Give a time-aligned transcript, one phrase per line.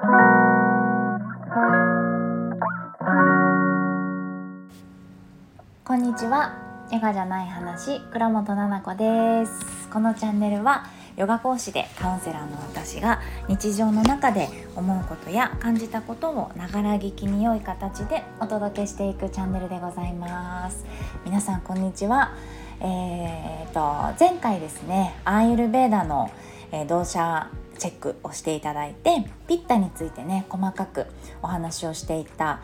[0.00, 0.06] こ
[5.94, 6.56] んにちは。
[6.90, 9.90] ヨガじゃない話倉本々子です。
[9.92, 10.86] このチャンネルは
[11.18, 20.86] ヨガ講師でカウンセラーの私が日常の中で思うことや感じたことをながら聞きに良い形でお届けしていくチャンネルでございます。
[21.26, 22.32] 皆さんこんにちは。
[22.80, 26.30] えーと、前回ですねアーユルベーダの、
[26.72, 27.48] えー、動作
[27.80, 31.06] チェックをしていただいてピッタについてね細かく
[31.42, 32.60] お話をしていた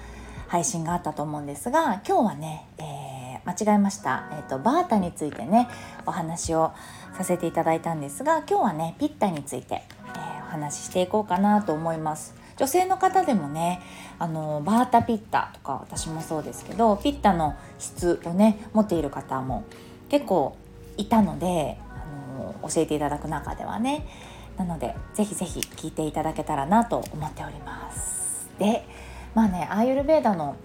[0.47, 5.69] 配信があったと思うんですが今日はね、えー、間違えました、えーと、バータについてね
[6.05, 6.73] お話を
[7.16, 12.35] させていただいたんですが今日はねピッタについて、えー、お話ししていこうかなと思います。
[12.59, 13.83] 女性の方でもね
[14.19, 19.65] あのバータピッタとか私もそうですけどピッタの質をね持っている方も
[20.09, 20.57] 結構
[20.96, 24.07] いたのであの教えていただく中ではね
[24.56, 28.48] なのでぜひぜひ聞いていただけたらなと思っております。
[28.59, 28.87] で
[29.34, 30.56] まあねアーユルベーダの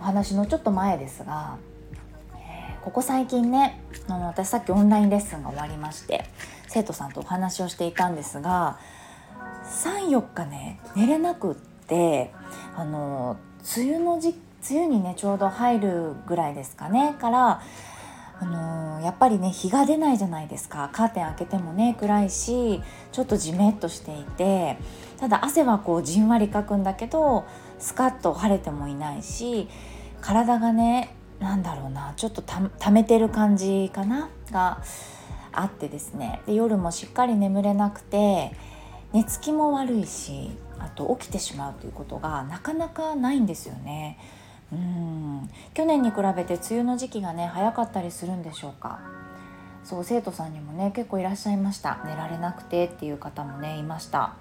[0.00, 1.56] お話のちょっと前ですが、
[2.82, 6.24] ここ最近ねあの私さっきオンラインレッスンが終わりまして
[6.68, 8.78] 生徒さんとお話をしていたんですが
[9.84, 12.32] 34日ね寝れなくって
[12.76, 13.36] あの
[13.76, 14.34] 梅雨の時
[14.70, 17.62] 梅雨にねちょうど入るぐらいですかねから
[18.40, 22.80] あのー、やっぱりね日が出ないじゃないですかカーテン開けてもね暗いし
[23.12, 24.78] ちょっとじめっとしていて
[25.18, 27.46] ただ汗はこうじんわりかくんだけど
[27.78, 29.68] スカッと晴れてもいないし
[30.20, 34.82] 体がねなんだろうなちょっとためてる感じかなが
[35.52, 38.52] あってですねで夜もしっかり眠れなくて
[39.12, 44.18] 寝つきも悪いしあと起きてしまうということがなかなかないんですよね。
[44.72, 45.50] うん。
[45.74, 49.00] 去年に比べて梅雨の時期がね早かったりするんでしょうか。
[49.84, 51.98] そう生徒さんにもね結構いらっしゃいました。
[52.04, 54.34] 寝られなくてっていう方もねいました。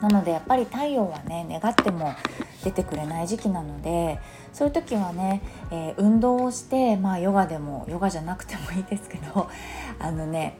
[0.00, 2.14] なのでやっぱり太陽はね願っても
[2.62, 4.18] 出てくれない時期なので
[4.52, 9.48] そういう時はね、えー、運動をしてまあヨガでもヨガじゃなくてもいいですけど
[9.98, 10.58] あのね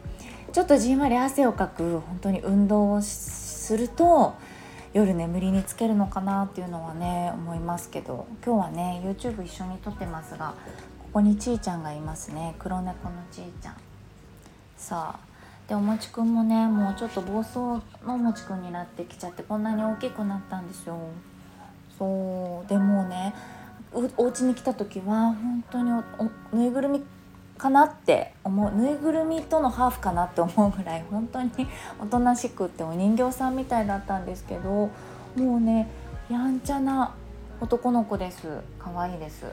[0.53, 4.35] ちょっとじんわり汗をかく本当に運動をすると
[4.95, 8.29] 夜眠りにつけるのかなっていうのはね思いますけど。
[8.47, 10.55] 今日はね YouTube 一緒に撮ってますが
[11.01, 12.55] ここにちーちゃんがいますね。
[12.61, 13.77] 黒猫のちーちゃん。
[14.77, 17.83] さあでおもちくんもねもうちょっと暴走の
[18.15, 20.97] おもちくんになってきちゃってこんなに大きくなったんですよ。
[21.99, 23.35] そうでもね
[23.93, 25.91] お家に来た時は本当に
[26.53, 27.03] ぬいぐるみ
[27.59, 31.51] かなって思うぬいぐるみとのハーフかなって思うぐらい 本当に
[32.01, 34.91] おとなしくってお人形さんみたいだったんですけども
[35.37, 35.89] うね
[36.31, 37.15] やんちゃな
[37.61, 38.49] 男の子です。
[38.79, 39.47] 可愛いです。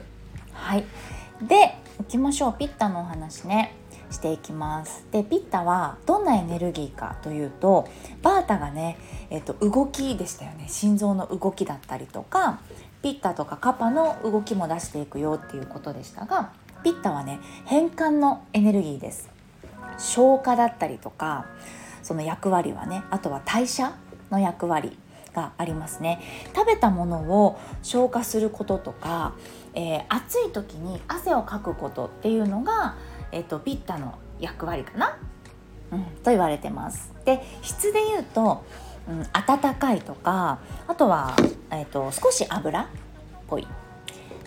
[0.52, 0.84] はい。
[1.40, 2.54] で行きましょう。
[2.58, 3.76] ピッタのお話ね。
[4.10, 5.06] していきます。
[5.10, 7.88] でピッタはどんなエネルギーかというと
[8.22, 8.98] バータがね、
[9.30, 10.66] えっと、動きでしたよね。
[10.68, 12.60] 心臓の動きだったりとか
[13.02, 16.52] ピッタとかカパの動きも出していくよっていうことでしたが
[16.82, 19.30] ピッタはね変換のエネルギーです。
[19.98, 21.46] 消化だったりとか
[22.02, 23.94] その役割はねあとは代謝
[24.30, 24.98] の役割
[25.34, 26.20] がありますね。
[26.54, 29.34] 食べたものを消化することとか、
[29.74, 32.96] えー、暑い時に汗をかくことっていうのが、
[33.30, 35.18] えーと、ピッタの役割かな、
[35.90, 37.12] うん、と言われてます。
[37.24, 38.64] で質で言うと、
[39.08, 41.34] うん、温かいとかあとは、
[41.70, 42.86] えーと少し油っ
[43.46, 43.66] ぽい。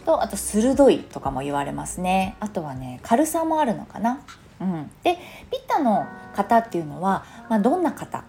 [0.06, 2.36] とあと鋭いとかも言われますね。
[2.40, 4.22] あとはね軽さもあるのかな、
[4.62, 5.18] うん、で
[5.52, 6.06] ピッタの
[6.36, 8.24] 方っていうのは、まあ、どんな方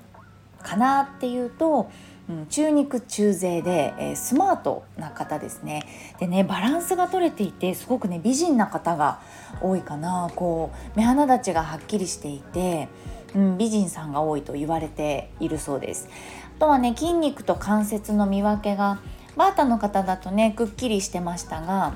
[0.62, 1.90] かなっていうと、
[2.28, 5.84] うん、中肉中背で、えー、スマートな方ですね。
[6.18, 9.20] でねバランスが取れていてすごくね美人な方が
[9.60, 10.30] 多いかな。
[10.34, 12.88] こう目鼻立ちがはっきりしていて、
[13.34, 16.08] うん、美人さんが多いと言われているそうです。
[16.56, 18.98] あとはね筋肉と関節の見分けが
[19.36, 21.94] バータの方だとねくっきりしてましたが、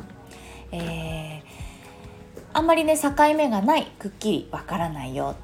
[0.73, 1.43] えー、
[2.53, 5.35] あんまりね境目がないくっきりわからないよ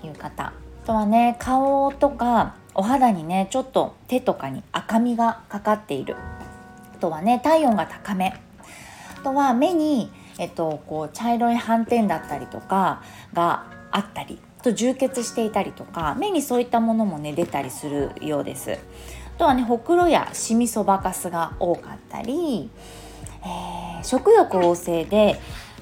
[0.00, 0.52] ていう方。
[0.82, 6.16] あとはね顔とかお肌にねちょっと手とかに赤みがかかっている。
[6.94, 8.34] あとはね体温が高め。
[9.18, 13.02] あとは目に、えっと、こう茶色い斑点だったりとか
[13.32, 18.78] があったりと充血していたりとか目にそういったものもね出たりするようです。
[19.42, 22.70] とはねほくろやシミそばかすが多かったり、
[23.42, 25.40] えー、食欲旺盛で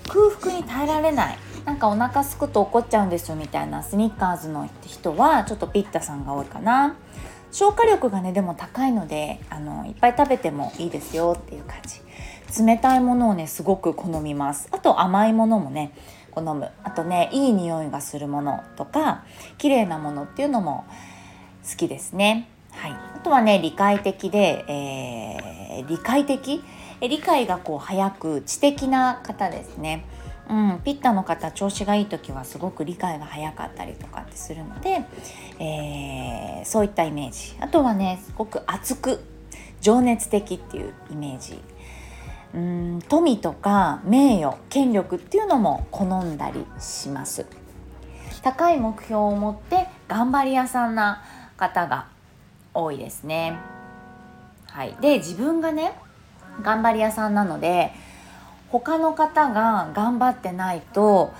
[0.08, 1.38] 空腹に耐えられない。
[1.66, 6.96] なんかお腹すくと怒っちゃうんですよみたいなスニッカーズの人はちょっとピッタさんが多いかな。
[7.52, 12.64] 消化力がねでも高いのであのいっぱい食べてもいいですよっていう感じ。
[12.64, 14.68] 冷たいものをねすごく好みます。
[14.72, 15.92] あと甘いものもね
[16.30, 16.70] 好む。
[16.82, 19.24] あとねいい匂いがするものとか
[19.58, 20.86] 綺麗なものっていうのも
[21.70, 22.48] 好きですね。
[22.72, 26.62] はい、あとはね理解的で、えー、理解的？
[27.00, 30.04] 理解がこう早く知的な方ですね。
[30.50, 35.04] うん、ピッタの方調子がいい時はすごく理解が早かったりとかってするので、
[35.60, 37.56] えー、そういったイメージ。
[37.60, 39.20] あとはねすごく熱く
[39.80, 41.62] 情熱的っていうイメージ。
[42.52, 47.46] うん富とか名誉権力っていうのも好んだりします。
[48.42, 51.22] 高い目標を持って頑張り屋さんな
[51.56, 52.08] 方が
[52.74, 53.58] 多いですね。
[54.66, 54.96] はい。
[55.00, 55.92] で自分がね
[56.62, 57.92] 頑張り屋さんなので
[58.68, 61.32] 他の方が頑張ってないと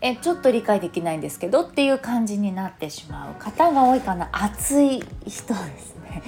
[0.00, 3.34] えちょっと理解できないんですけどっていう感じになってしまう。
[3.42, 4.28] 方が多いかな。
[4.32, 6.22] 熱い人ですね。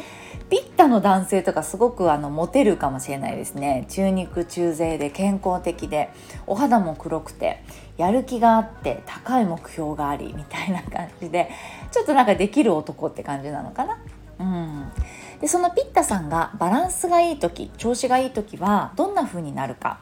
[0.48, 3.84] ピッタの男性とかすごくあのモテるかもしれないですね。
[3.90, 6.10] 中肉中背で健康的で
[6.46, 7.62] お肌も黒くて。
[7.96, 11.50] やる気があって高い目標がありみたいな感じで
[11.90, 13.98] ちょっとなんかできる男って感じなのかな？
[14.38, 14.92] うん。
[15.40, 20.00] でそのピッタさんがバランスがいい時調子がいい時はどんな風になるか、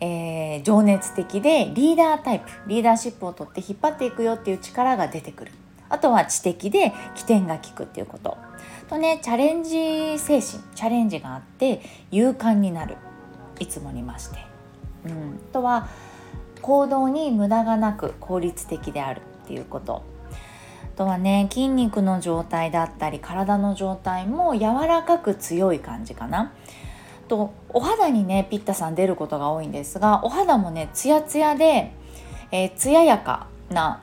[0.00, 5.52] えー、情熱的でリーダータイプリーダーシップを取って引っ張っていくよっていう力が出てくる。
[5.88, 8.36] あとは知的で起点が利くっていうこと。
[8.88, 11.80] とねチャレンジ精神チャレンジがあって
[12.10, 12.96] 勇敢になる。
[13.58, 14.38] いつもにまして、
[15.06, 15.88] うん、とは
[16.66, 20.02] 行動に無駄がなく効率的であるっていうこと。
[20.82, 26.52] あとはね筋肉の状態だったり体の状態も柔らかく強い感じかな。
[27.28, 31.92] とお肌にねピッタさん出ることが多いんですがお肌もねツヤツヤで、
[32.50, 34.02] えー、艶やかな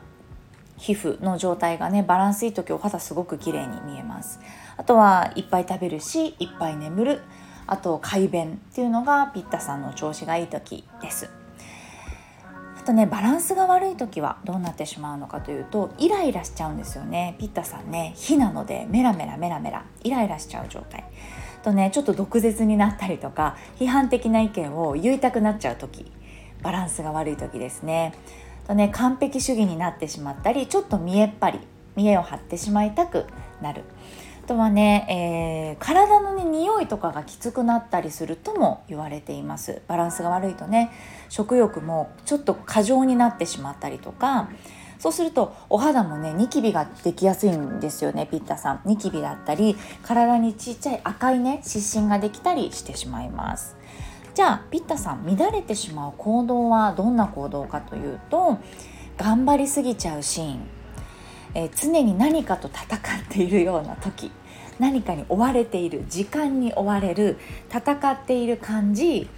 [0.77, 4.39] 皮膚の状態がねバランスいい時お肌すごく綺麗に見えます。
[4.77, 7.21] あとはいっぱい食べるしいっぱい眠る。
[7.67, 11.42] あと快便っていうのがピッタさんの調子がいい時です。
[12.83, 17.37] あとねバランスが悪い時はどうなってしまうのかというとイライラしちゃうんですよね。
[17.39, 18.11] ピッタさんね。
[18.17, 19.85] 火なのでメラメラメラメラ。
[20.03, 21.05] イライラしちゃう状態。
[21.63, 26.11] とねちょっと毒舌になったりとか批判的な意見を言いたくなっちゃう時。
[26.61, 28.15] バランスが悪い時ですね。
[28.67, 31.59] とね完璧主義になってしまったりちょっと見えっ張り
[31.95, 33.27] 見栄を張ってしまいたく
[33.61, 33.83] なる。
[34.43, 39.81] あとはね、えー、体のね匂いとかがきつくなったりするとも言われています。
[39.87, 40.91] バランスが悪いとね
[41.29, 44.49] 食欲もちょっと過剰になってしまったりとか
[44.99, 48.81] そうするとお肌もねニキビができやすいんですよねピッタさん。
[48.83, 53.77] ニキビだったり体にちっちゃい赤いね湿疹ができたりしてしまいます。
[54.33, 58.57] じゃあピッタさん乱れてしまう行動はどんな行動かというと
[59.17, 60.82] 頑張りすぎちゃうシーン。
[61.55, 64.31] えー、常に何かと戦っているような時
[64.79, 67.37] 何かに追われている時間に追われる
[67.69, 69.29] 戦っている感じ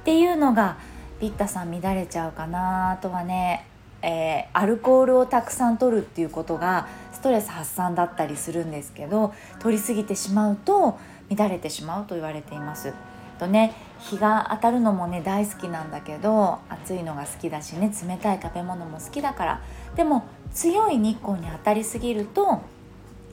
[0.00, 0.78] っていうのが
[1.18, 3.66] ピッタさん乱れちゃうかなあとはね、
[4.02, 10.98] えー、アルコールをたくさん取るっていうことがストレス発散だったりするんですけど取りすぎてしまうと
[11.34, 12.92] 乱れてしまうと言われています。
[13.38, 19.60] とね日が当たるのもね大好きなんだけど暑いのが好きだしね冷たい食べ物も好きだから。
[19.94, 22.62] でも強い日光に当たりすぎると、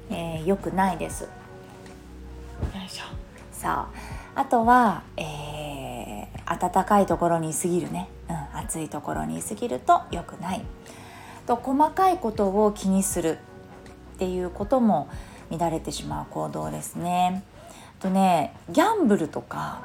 [0.10, 1.24] えー、良くないです。
[1.24, 1.30] よ
[2.86, 3.04] いしょ。
[3.52, 3.88] さ
[4.36, 10.62] ああとは、えー、暖かいところにいすぎるね、うん、暑いところにいすぎると良くない。
[11.48, 13.40] と細かいことを気にする。
[14.16, 15.10] っていうことも
[15.52, 17.44] 乱れてしまう行動ですね。
[18.00, 19.82] とねギャンブルとか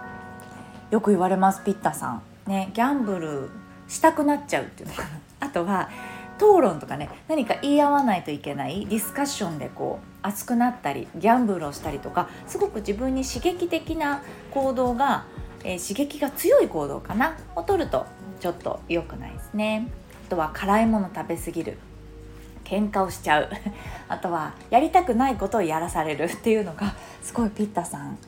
[0.92, 2.22] よく言われますピッタさん。
[2.46, 3.48] ねギャンブル
[3.88, 5.08] したくなっちゃうっていうのかな。
[5.40, 5.88] あとは
[6.36, 14.20] 討論とかね何か言い合わないといけないディスカッションでこう熱くなったりギャンブルをしたりとかすごく自分に刺激的な
[14.50, 15.24] 行動が、
[15.64, 18.04] えー、刺激が強い行動かなを取ると
[18.40, 19.88] ちょっと良くないですね。
[20.26, 21.78] あとは辛いもの食べ過ぎる
[22.64, 23.48] 喧嘩をしちゃう
[24.10, 28.18] あとはやりたくないことをやらされるっていうのがすごいピッタさん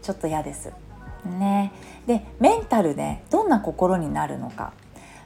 [0.00, 0.70] ちょっと嫌です。
[1.24, 1.72] ね、
[2.06, 4.72] でメンタルでどんな心になるのか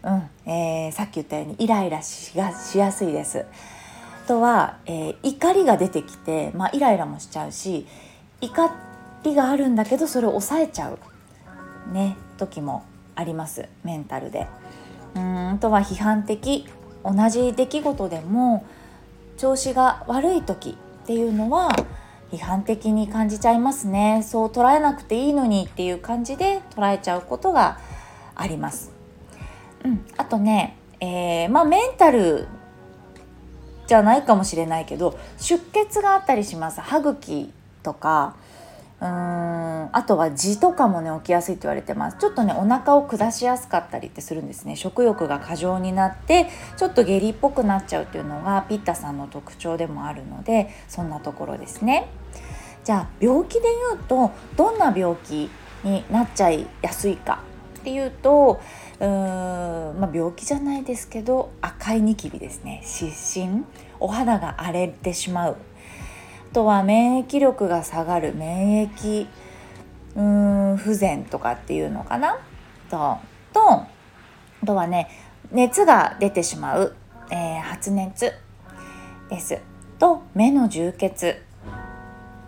[0.02, 3.44] うんえー、さっき言ったようにイライラしがしやすいです。
[4.26, 7.86] とは、えー、怒りが出てきて、まあ、イライラもしちゃうし
[8.42, 8.70] 怒
[9.24, 14.46] りがあるんだけどそれを抑えちゃう、ね、時もありますメンタルで。
[15.14, 16.66] うんとは批判的
[17.02, 18.64] 同じ出来事でも
[19.38, 21.70] 調子が悪い時っていうのは
[22.30, 24.22] 批判的に感じちゃいますね。
[24.22, 27.78] そう捉えなくていいのにっていう感じで捉えちゃうことが
[28.34, 28.92] あります。
[29.84, 32.48] うん、あとね、えー、まあメンタル
[33.86, 36.80] じゃないかもしれないけど出血があったりします。
[36.80, 38.36] 歯茎とか。
[39.00, 39.88] うーん。
[39.90, 42.18] あとは痔とかもね起きやすいと言われてます。
[42.18, 44.76] ちょっとねお腹を下しやすかったりってするんですね。
[44.76, 52.08] 食欲が過剰になってちょっと下痢っぽくなっちゃうっていうのがピッタさんの特徴でもあるのでそんなところですね。
[52.84, 55.50] じゃあ病気で言うとどんな病気
[55.84, 57.40] になっちゃいやすいか
[57.80, 58.60] っていうと
[59.00, 62.82] うーん、まあ、病気じゃないですけど赤いニキビですね。
[62.84, 63.64] 湿疹
[64.00, 65.56] お肌が荒れてしまう。
[66.52, 69.26] とは免疫力が下がる免疫
[70.16, 72.38] うーん不全とかっていうのかな？
[72.90, 73.18] と
[73.52, 73.86] とあ
[74.66, 75.08] とはね
[75.52, 76.94] 熱が出てしまう、
[77.30, 78.32] えー、発熱
[79.30, 79.58] です。
[79.98, 81.42] と目の充血。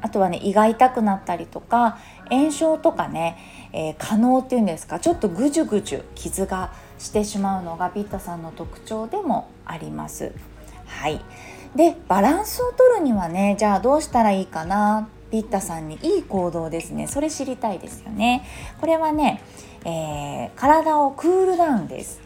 [0.02, 1.98] あとはね胃が痛くなったりとか
[2.30, 3.36] 炎症とかね、
[3.72, 4.98] えー、可能っていうんですか？
[4.98, 10.32] ちょっとぐじゅぐじゅ傷がしてしまうのがピッタさんの特徴でもあります。
[10.86, 11.20] はい。
[11.74, 17.06] でバランスを取るにはねじゃあどうしたらいいかなピッタさんにいい行動ですね。
[17.06, 18.44] それ知りたいですよね。
[18.80, 19.42] これはね、
[19.84, 22.20] えー、体をクールダウンです。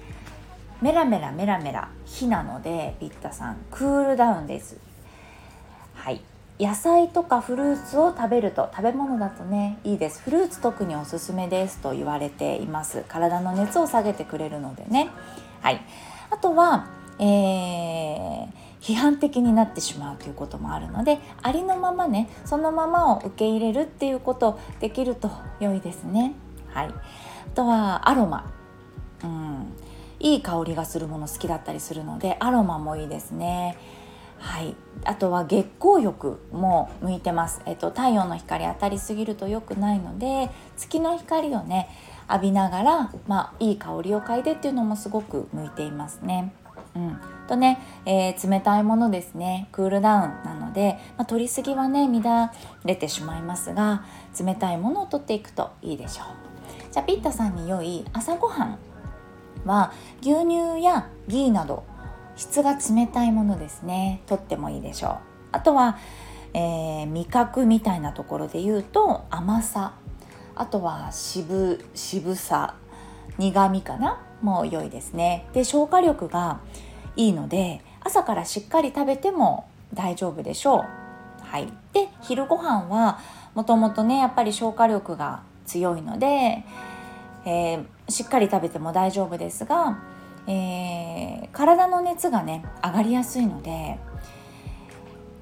[0.80, 4.78] メラメラメラメラ火なのでピッタさんクールダウンです。
[5.94, 6.22] はい。
[6.58, 10.22] 野菜とかフルーツを食べると食べ物だとねいいです。
[10.22, 13.04] フルーツ特におすすめですと言われています。
[13.08, 15.10] 体の熱を下げてくれるのでね。
[15.60, 15.82] はい。
[16.30, 16.86] あとは、
[17.18, 18.48] えー、
[18.84, 26.34] 批判的になってしまうということもあるのでありのままねそのままを受け入れるっていうことできると良いですね。
[26.68, 26.88] はい。
[26.88, 26.94] あ
[27.54, 28.52] とはアロマ。
[29.22, 29.72] うん。
[30.20, 33.76] いい香りがするもの好きだったりするのでアロマもいいですね。
[34.38, 41.88] はい、あとは月光浴も向いてます、えっと、太陽の光当たりすぎると良くないので月の光をね
[42.28, 46.52] 浴びながら、まあ、いい香りを嗅いでっていうのもすごく向いていますね。
[46.94, 49.68] うん、とね、えー、冷たいものですね。
[49.72, 52.50] クールダウンなので、まあ、取りすぎはね乱
[52.84, 54.04] れてしまいますが
[54.38, 56.26] 冷たいものを取っていくといいでしょう。
[56.92, 58.78] じゃあピッタさんに良い朝ごはん
[59.64, 61.84] は牛乳やギーなど
[62.36, 64.22] 質が冷たいものですね。
[64.26, 65.18] とってもいいでしょう。
[65.52, 65.98] あとは、
[66.52, 69.94] えー、味覚みたいなところで言うと甘さ。
[70.56, 72.76] あとは渋渋さ。
[73.38, 74.20] 苦味かな？
[74.42, 75.48] もう良いですね。
[75.52, 76.60] で消化力が
[77.16, 80.84] いいので朝からしっかり食べても大丈夫でしょう。
[81.44, 81.72] はい。
[81.92, 83.20] で昼ご飯は
[83.54, 86.64] もともとねやっぱり消化力が強いので、
[87.44, 89.98] えー、しっかり食べても大丈夫ですが
[90.46, 93.98] えー、体の熱がね上がりやすいので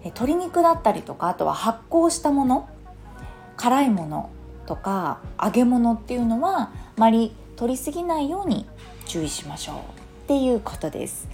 [0.04, 2.68] 鶏肉だったりとかあとは発酵したもの
[3.56, 4.30] 辛いもの
[4.66, 8.66] とか揚げ物っていうのはあまり取りすぎないように
[9.06, 9.76] 注意しましょう。
[9.76, 9.78] っ
[10.26, 11.28] ていうことです。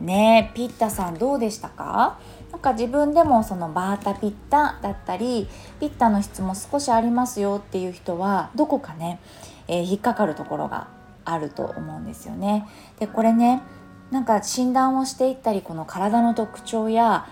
[0.00, 2.18] ねピッタさんどうでしたか？
[2.50, 9.20] なんか自分でもそのバータピッタだったりピッタの質も少しありますよっていう人はどこかね、
[9.68, 10.88] えー、引っかかるところが
[11.24, 12.66] あると思うんですよね。
[12.98, 13.62] でこれね
[14.10, 17.28] なんか診断をしていったりこの体の特徴や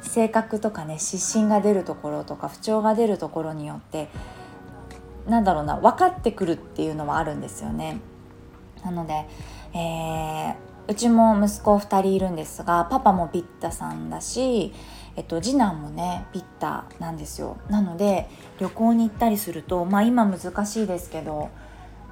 [0.00, 4.08] 性格とかね湿疹が出るところとか不調が出るところによって
[5.28, 8.00] なんだろうな分かってくるっていうのはあるんですよね。
[8.84, 9.26] なので、
[9.72, 10.54] えー、
[10.88, 14.72] うちも息子2人いるんですがパパもピッタさんだし、
[15.16, 17.56] えっと、次男もねピッタなんですよ。
[17.68, 18.28] なので
[18.60, 21.50] 旅行に行ったりするとまあ今難しいですけど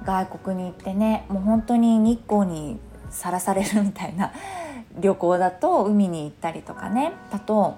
[0.03, 2.79] 外国に行ってねもう本当に日光に
[3.09, 4.33] さらされるみたいな
[4.99, 7.75] 旅行だと海に行ったりとかねだと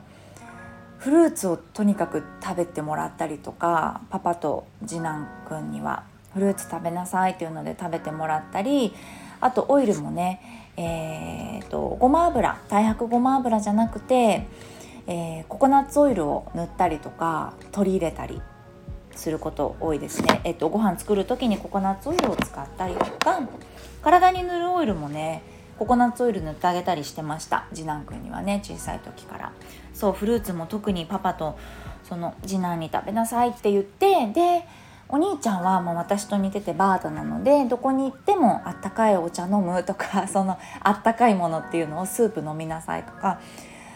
[0.98, 8.96] フルーツをとにかく食べてもらったりとかパパと次男くんにはフルーツ食べなさいっていうので食べてもらったり
[9.40, 14.48] あとオイルもねえーと、ごま油太白ごま油じゃなくて、
[15.08, 18.42] えー、ココナッツオイルを塗ったりとか取り入れたり
[19.16, 23.42] すること多いですね、えっと、ご飯作る時にココナッツオイルを使ったりとか
[24.04, 25.42] 体に塗るオイルもね
[25.80, 27.66] ココナッツオイル塗ってあげたりしてました。
[27.74, 29.52] 次男くんにはね小さい時から。
[29.94, 31.58] そうフルーツも特にパパと
[32.04, 34.66] その次男に食べなさいって言ってで
[35.10, 43.40] お兄ちゃんはもう私と似ててバータなのでどこに行ってもあったかいお茶飲むとか そのあったかいものっていうのをスープ飲みなさいとか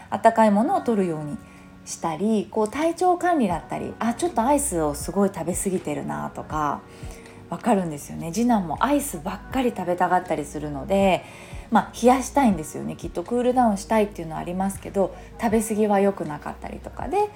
[0.08, 1.36] あったかいものを取るように
[1.84, 6.80] したりこう体調管理だったりあちょっとアイスをすごい食べ過ぎてるなとか
[7.50, 8.32] 分かるんですよね。
[8.32, 11.22] 次男もアイスばっかり食べたがったりするので
[11.70, 12.96] まあ冷やしたいんですよね。
[12.96, 17.28] きっとクールダウンしたいっていうのはありますけど食べ過ぎは良くなかったりとかで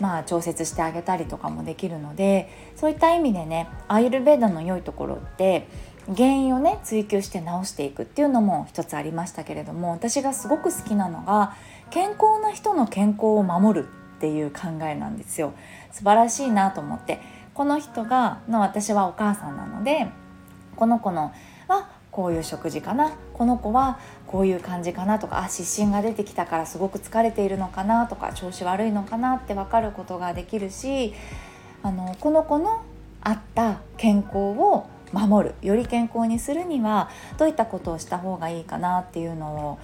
[0.00, 5.66] まあ調節してあげたりとかもできるのでそういった意味でねアイルベーダの良いところって
[6.06, 11.56] 原因をね追求して治していくっていうのも一つありましたけれども私がすごく好きなのが
[11.90, 15.52] 健康な人の健康を守るっていう考えなんですよ。
[15.92, 17.20] 素晴らしいなと思って。
[17.54, 20.08] この人がの私はお母さんなので
[20.76, 21.32] この子の
[22.14, 31.12] こういう食事かなこの子はこういう感じかなとかあ湿疹が出てきたからすごく疲れているのかなとか調子悪いのかなって分かることができるし
[31.82, 32.84] あのこの子の
[33.20, 39.78] 合った健康を守るより健康にするにはどういったことをした方がいいかなっていうのを、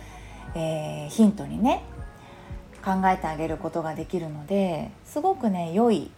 [0.54, 1.82] えー、ヒントにね
[2.84, 6.12] 考えてあげることができるのですごくね良い、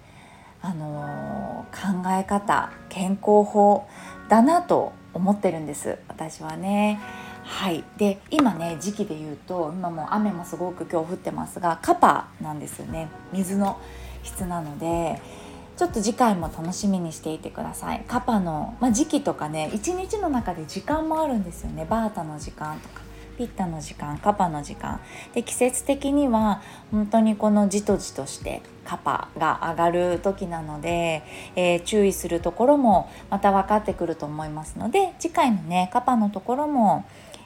[0.60, 3.88] あのー、考え方健康法
[4.28, 5.98] だなと思ってるんです。
[6.08, 7.00] 私はね。
[7.42, 7.84] はい。
[7.96, 13.08] で今ね時期で言うと今もう雨もすごく今日降ってますがカパなんですよね。
[13.32, 13.80] 水の
[14.22, 15.20] 質なので
[15.78, 18.04] ちょっと次回も楽しみにしていてください。
[18.06, 21.86] カパの、まあ、時期とかね一日の中で時間もあるんですよね。
[21.88, 23.11] バータの時間とか。
[23.36, 25.00] ピッタの時間カパの時間。
[25.34, 31.22] で季節的には本当にこのじとじとしてカパが上がる時なので、
[31.56, 37.04] えー、注意するところもまた分かってくると思いますので次回のねカパのところも、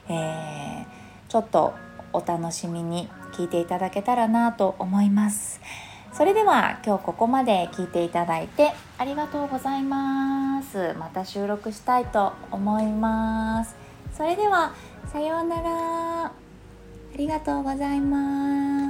[0.09, 0.85] えー、
[1.29, 1.73] ちょっと
[2.13, 5.61] お楽しみに聞いていただけたらなと思います。
[6.13, 10.95] それでは今日ここまで聞いていただいてありがとうございます。
[10.97, 13.75] また収録したいと思います。
[14.13, 14.73] それでは
[15.07, 16.25] さようなら。
[16.25, 16.33] あ
[17.17, 18.86] りがとうございます。